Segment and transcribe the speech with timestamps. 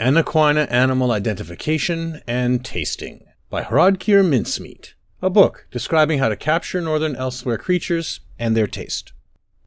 [0.00, 7.14] Anequina Animal Identification and Tasting by Hrodkir Mincemeat, a book describing how to capture northern
[7.14, 9.12] Elsweyr creatures and their taste.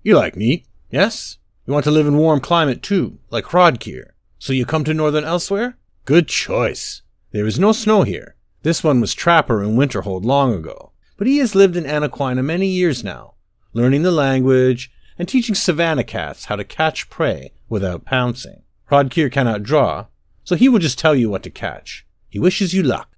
[0.03, 1.37] You like meat, yes?
[1.65, 4.11] You want to live in warm climate too, like Hrodkir.
[4.37, 5.75] So you come to northern Elsweyr?
[6.03, 7.01] Good choice.
[7.31, 8.35] There is no snow here.
[8.63, 12.67] This one was trapper in Winterhold long ago, but he has lived in Anequina many
[12.67, 13.35] years now,
[13.73, 18.63] learning the language and teaching savanna cats how to catch prey without pouncing.
[18.91, 20.07] Hrodkir cannot draw,
[20.45, 22.05] so he will just tell you what to catch.
[22.29, 23.09] He wishes you luck.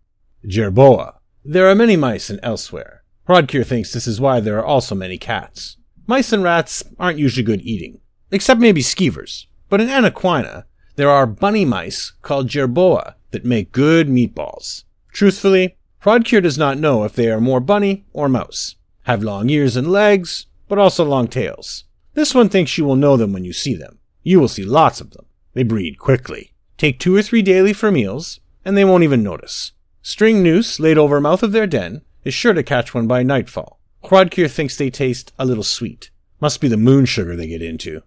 [0.45, 1.17] Jerboa.
[1.45, 3.00] There are many mice in Elsweyr.
[3.28, 5.78] Hrodkir thinks this is why there are also many cats.
[6.08, 8.00] Mice and rats aren't usually good eating,
[8.31, 9.45] except maybe skeevers.
[9.70, 10.64] But in Anequina,
[10.95, 14.86] there are bunny mice called jerboa that make good meatballs.
[15.11, 18.75] Truthfully, Hrodkir does not know if they are more bunny or mouse.
[19.03, 21.83] Have long ears and legs, but also long tails.
[22.14, 24.00] This one thinks you will know them when you see them.
[24.23, 25.25] You will see lots of them.
[25.53, 26.53] They breed quickly.
[26.78, 29.72] Take two or three daily for meals, and they won't even notice.
[30.02, 33.80] String noose laid over mouth of their den is sure to catch one by nightfall.
[34.06, 36.11] Hrodkir thinks they taste a little sweet.
[36.39, 38.03] Must be the moon sugar they get into.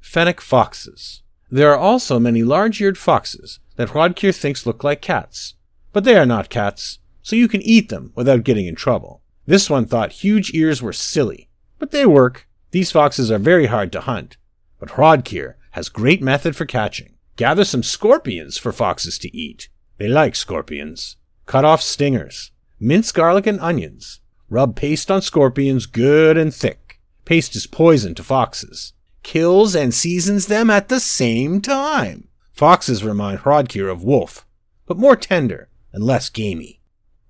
[0.00, 1.22] Fennec foxes.
[1.50, 5.54] There are also many large-eared foxes that Hrodkir thinks look like cats.
[5.92, 9.22] But they are not cats, so you can eat them without getting in trouble.
[9.46, 12.48] This one thought huge ears were silly, but they work.
[12.72, 14.36] These foxes are very hard to hunt,
[14.78, 17.14] but Hrodkir has great method for catching.
[17.38, 19.68] Gather some scorpions for foxes to eat.
[19.98, 21.18] They like scorpions.
[21.46, 22.50] Cut off stingers.
[22.80, 24.18] Mince garlic and onions.
[24.50, 27.00] Rub paste on scorpions good and thick.
[27.24, 28.92] Paste is poison to foxes.
[29.22, 32.26] Kills and seasons them at the same time.
[32.52, 34.44] Foxes remind Hrodkir of wolf,
[34.86, 36.80] but more tender and less gamey.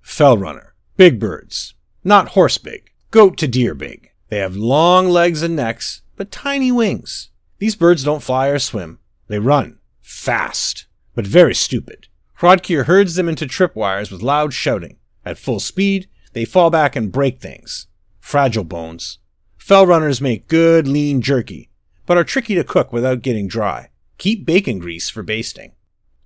[0.02, 0.68] Fellrunner.
[0.96, 1.74] Big birds.
[2.02, 2.92] Not horse big.
[3.10, 4.10] Goat to deer big.
[4.30, 7.28] They have long legs and necks, but tiny wings.
[7.58, 9.00] These birds don't fly or swim.
[9.26, 9.77] They run
[10.08, 12.08] fast, but very stupid.
[12.40, 14.96] Hrodkir herds them into tripwires with loud shouting.
[15.24, 17.88] At full speed, they fall back and break things.
[18.18, 19.18] Fragile bones.
[19.58, 21.68] Fell runners make good, lean jerky,
[22.06, 23.90] but are tricky to cook without getting dry.
[24.16, 25.72] Keep bacon grease for basting.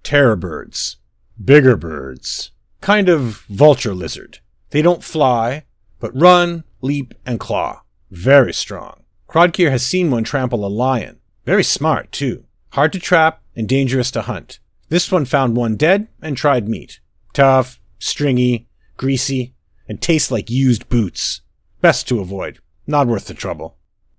[0.04, 0.99] Terror birds.
[1.43, 2.53] Bigger birds.
[2.81, 4.38] Kind of vulture lizard.
[4.70, 5.64] They don't fly,
[5.99, 7.82] but run, leap, and claw.
[8.10, 9.03] Very strong.
[9.31, 11.19] Hrodkir has seen one trample a lion.
[11.44, 12.44] Very smart, too.
[12.70, 14.59] Hard to trap, and dangerous to hunt.
[14.89, 17.01] This one found one dead and tried meat.
[17.33, 19.55] Tough, stringy, greasy,
[19.89, 21.41] and tastes like used boots.
[21.81, 22.59] Best to avoid.
[22.87, 23.79] Not worth the trouble.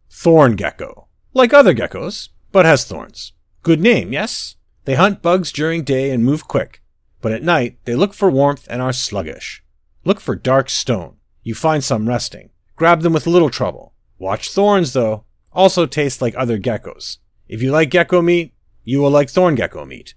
[0.09, 1.07] Thorn gecko.
[1.33, 3.33] Like other geckos, but has thorns.
[3.61, 4.55] Good name, yes?
[4.85, 6.81] They hunt bugs during day and move quick,
[7.21, 9.63] but at night they look for warmth and are sluggish.
[10.05, 11.17] Look for dark stone.
[11.41, 12.49] You find some resting.
[12.75, 13.93] Grab them with little trouble.
[14.19, 15.25] Watch thorns, though.
[15.53, 17.17] Also taste like other geckos.
[17.47, 20.15] If you like gecko meat, you will like thorn gecko meat.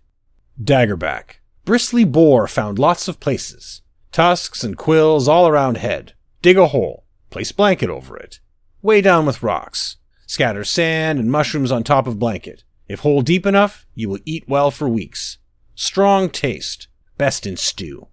[0.62, 1.36] Daggerback.
[1.64, 3.82] Bristly boar found lots of places.
[4.12, 6.14] Tusks and quills all around head.
[6.42, 7.04] Dig a hole.
[7.30, 8.40] Place blanket over it.
[8.82, 9.96] Weigh down with rocks.
[10.26, 12.64] Scatter sand and mushrooms on top of blanket.
[12.88, 15.38] If hole deep enough, you will eat well for weeks.
[15.74, 16.88] Strong taste.
[17.18, 18.08] Best in stew.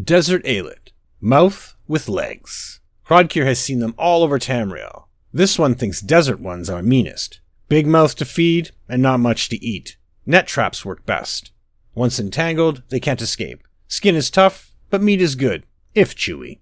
[0.00, 0.92] Desert Alit.
[1.20, 2.80] Mouth with legs.
[3.08, 5.04] Hrodkir has seen them all over Tamriel.
[5.32, 7.40] This one thinks desert ones are meanest.
[7.68, 9.96] Big mouth to feed, and not much to eat.
[10.26, 11.52] Net traps work best.
[11.94, 13.62] Once entangled, they can't escape.
[13.88, 15.64] Skin is tough, but meat is good,
[15.94, 16.58] if chewy.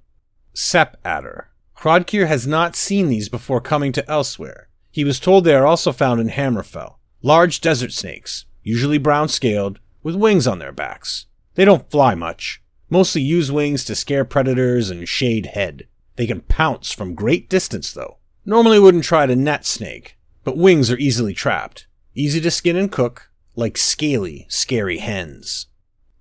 [0.55, 1.49] Sep adder.
[1.79, 4.67] Hrodkir has not seen these before coming to Elsweyr.
[4.91, 6.97] He was told they are also found in Hammerfell.
[7.23, 11.27] Large desert snakes, usually brown scaled, with wings on their backs.
[11.55, 15.87] They don't fly much, mostly use wings to scare predators and shade head.
[16.17, 18.19] They can pounce from great distance though.
[18.45, 22.91] Normally wouldn't try to net snake, but wings are easily trapped, easy to skin and
[22.91, 25.67] cook, like scaly, scary hens.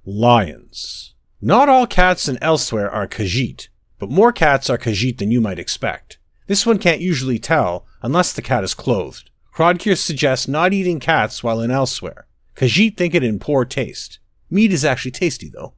[0.06, 1.14] Lions.
[1.42, 3.70] Not all cats and Elsweyr are Khajiit,
[4.00, 6.18] but more cats are Khajiit than you might expect.
[6.48, 9.30] This one can't usually tell unless the cat is clothed.
[9.56, 12.24] Hrodkir suggests not eating cats while in Elsweyr.
[12.56, 14.20] Khajiit think it in poor taste.
[14.50, 15.74] Meat is actually tasty though.